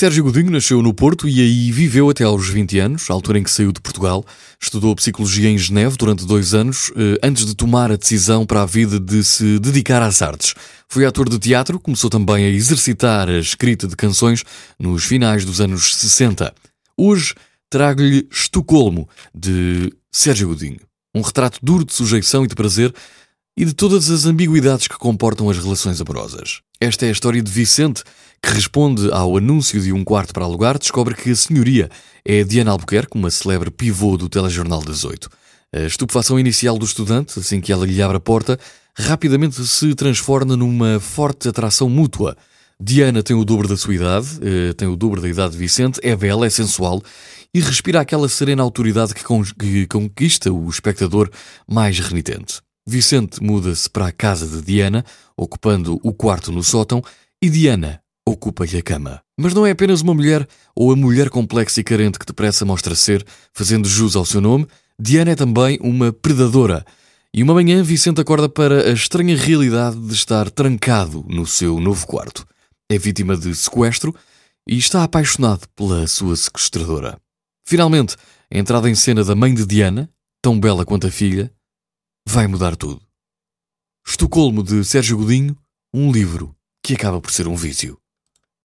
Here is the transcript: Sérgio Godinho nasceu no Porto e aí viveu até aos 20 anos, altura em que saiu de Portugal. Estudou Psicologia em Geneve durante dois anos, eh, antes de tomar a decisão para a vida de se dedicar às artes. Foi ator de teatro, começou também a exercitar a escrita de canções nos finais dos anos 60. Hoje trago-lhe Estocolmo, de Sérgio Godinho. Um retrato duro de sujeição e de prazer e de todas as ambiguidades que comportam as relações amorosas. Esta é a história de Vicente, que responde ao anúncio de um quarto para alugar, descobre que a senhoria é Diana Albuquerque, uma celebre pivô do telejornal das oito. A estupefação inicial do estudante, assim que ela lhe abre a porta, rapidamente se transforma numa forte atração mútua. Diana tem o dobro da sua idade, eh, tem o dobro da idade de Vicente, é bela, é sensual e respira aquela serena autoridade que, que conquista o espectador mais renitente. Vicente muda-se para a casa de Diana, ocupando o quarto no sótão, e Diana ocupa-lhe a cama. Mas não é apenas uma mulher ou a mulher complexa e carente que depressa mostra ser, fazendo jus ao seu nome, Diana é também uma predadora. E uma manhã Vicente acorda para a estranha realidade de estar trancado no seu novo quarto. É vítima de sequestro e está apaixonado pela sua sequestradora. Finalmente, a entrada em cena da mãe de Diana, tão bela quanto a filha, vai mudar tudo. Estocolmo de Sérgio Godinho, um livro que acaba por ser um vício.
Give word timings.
Sérgio 0.00 0.24
Godinho 0.24 0.50
nasceu 0.50 0.80
no 0.80 0.94
Porto 0.94 1.28
e 1.28 1.42
aí 1.42 1.70
viveu 1.70 2.08
até 2.08 2.24
aos 2.24 2.48
20 2.48 2.78
anos, 2.78 3.10
altura 3.10 3.38
em 3.38 3.42
que 3.42 3.50
saiu 3.50 3.70
de 3.70 3.82
Portugal. 3.82 4.24
Estudou 4.58 4.96
Psicologia 4.96 5.50
em 5.50 5.58
Geneve 5.58 5.98
durante 5.98 6.24
dois 6.24 6.54
anos, 6.54 6.90
eh, 6.96 7.18
antes 7.22 7.44
de 7.44 7.54
tomar 7.54 7.92
a 7.92 7.96
decisão 7.96 8.46
para 8.46 8.62
a 8.62 8.64
vida 8.64 8.98
de 8.98 9.22
se 9.22 9.58
dedicar 9.58 10.00
às 10.00 10.22
artes. 10.22 10.54
Foi 10.88 11.04
ator 11.04 11.28
de 11.28 11.38
teatro, 11.38 11.78
começou 11.78 12.08
também 12.08 12.46
a 12.46 12.48
exercitar 12.48 13.28
a 13.28 13.40
escrita 13.40 13.86
de 13.86 13.94
canções 13.94 14.42
nos 14.78 15.04
finais 15.04 15.44
dos 15.44 15.60
anos 15.60 15.94
60. 15.94 16.50
Hoje 16.96 17.34
trago-lhe 17.68 18.26
Estocolmo, 18.32 19.06
de 19.34 19.92
Sérgio 20.10 20.48
Godinho. 20.48 20.80
Um 21.14 21.20
retrato 21.20 21.58
duro 21.62 21.84
de 21.84 21.92
sujeição 21.92 22.42
e 22.42 22.48
de 22.48 22.54
prazer 22.54 22.90
e 23.60 23.64
de 23.66 23.74
todas 23.74 24.08
as 24.08 24.24
ambiguidades 24.24 24.88
que 24.88 24.96
comportam 24.96 25.50
as 25.50 25.58
relações 25.58 26.00
amorosas. 26.00 26.62
Esta 26.80 27.04
é 27.04 27.10
a 27.10 27.12
história 27.12 27.42
de 27.42 27.52
Vicente, 27.52 28.02
que 28.42 28.54
responde 28.54 29.12
ao 29.12 29.36
anúncio 29.36 29.78
de 29.78 29.92
um 29.92 30.02
quarto 30.02 30.32
para 30.32 30.46
alugar, 30.46 30.78
descobre 30.78 31.14
que 31.14 31.28
a 31.28 31.36
senhoria 31.36 31.90
é 32.24 32.42
Diana 32.42 32.70
Albuquerque, 32.70 33.18
uma 33.18 33.30
celebre 33.30 33.70
pivô 33.70 34.16
do 34.16 34.30
telejornal 34.30 34.80
das 34.82 35.04
oito. 35.04 35.28
A 35.74 35.80
estupefação 35.80 36.40
inicial 36.40 36.78
do 36.78 36.86
estudante, 36.86 37.38
assim 37.38 37.60
que 37.60 37.70
ela 37.70 37.84
lhe 37.84 38.00
abre 38.00 38.16
a 38.16 38.20
porta, 38.20 38.58
rapidamente 38.96 39.62
se 39.66 39.94
transforma 39.94 40.56
numa 40.56 40.98
forte 40.98 41.46
atração 41.46 41.90
mútua. 41.90 42.38
Diana 42.80 43.22
tem 43.22 43.36
o 43.36 43.44
dobro 43.44 43.68
da 43.68 43.76
sua 43.76 43.94
idade, 43.94 44.26
eh, 44.40 44.72
tem 44.72 44.88
o 44.88 44.96
dobro 44.96 45.20
da 45.20 45.28
idade 45.28 45.52
de 45.52 45.58
Vicente, 45.58 46.00
é 46.02 46.16
bela, 46.16 46.46
é 46.46 46.50
sensual 46.50 47.02
e 47.52 47.60
respira 47.60 48.00
aquela 48.00 48.26
serena 48.26 48.62
autoridade 48.62 49.12
que, 49.12 49.22
que 49.58 49.86
conquista 49.86 50.50
o 50.50 50.66
espectador 50.70 51.28
mais 51.68 51.98
renitente. 51.98 52.62
Vicente 52.86 53.42
muda-se 53.42 53.88
para 53.88 54.06
a 54.06 54.12
casa 54.12 54.46
de 54.46 54.62
Diana, 54.62 55.04
ocupando 55.36 56.00
o 56.02 56.12
quarto 56.12 56.50
no 56.50 56.62
sótão, 56.62 57.02
e 57.42 57.48
Diana 57.48 58.02
ocupa-lhe 58.26 58.76
a 58.78 58.82
cama. 58.82 59.22
Mas 59.38 59.54
não 59.54 59.66
é 59.66 59.70
apenas 59.70 60.00
uma 60.02 60.14
mulher 60.14 60.46
ou 60.74 60.92
a 60.92 60.96
mulher 60.96 61.30
complexa 61.30 61.80
e 61.80 61.84
carente 61.84 62.18
que 62.18 62.26
depressa 62.26 62.64
mostra 62.64 62.94
ser, 62.94 63.24
fazendo 63.52 63.88
jus 63.88 64.16
ao 64.16 64.24
seu 64.24 64.40
nome, 64.40 64.66
Diana 65.00 65.30
é 65.30 65.34
também 65.34 65.78
uma 65.80 66.12
predadora. 66.12 66.84
E 67.32 67.42
uma 67.42 67.54
manhã 67.54 67.82
Vicente 67.82 68.20
acorda 68.20 68.48
para 68.48 68.88
a 68.88 68.92
estranha 68.92 69.36
realidade 69.36 69.98
de 69.98 70.12
estar 70.12 70.50
trancado 70.50 71.24
no 71.28 71.46
seu 71.46 71.78
novo 71.80 72.06
quarto. 72.06 72.46
É 72.90 72.98
vítima 72.98 73.36
de 73.36 73.54
sequestro 73.54 74.14
e 74.68 74.76
está 74.76 75.04
apaixonado 75.04 75.66
pela 75.76 76.06
sua 76.06 76.36
sequestradora. 76.36 77.18
Finalmente, 77.64 78.16
a 78.52 78.58
entrada 78.58 78.90
em 78.90 78.94
cena 78.94 79.24
da 79.24 79.34
mãe 79.34 79.54
de 79.54 79.64
Diana, 79.64 80.10
tão 80.42 80.58
bela 80.58 80.84
quanto 80.84 81.06
a 81.06 81.10
filha, 81.10 81.52
vai 82.26 82.46
mudar 82.46 82.76
tudo. 82.76 83.02
Estocolmo 84.06 84.62
de 84.62 84.84
Sérgio 84.84 85.16
Godinho, 85.16 85.56
um 85.92 86.10
livro 86.10 86.54
que 86.82 86.94
acaba 86.94 87.20
por 87.20 87.30
ser 87.30 87.46
um 87.46 87.56
vício. 87.56 88.00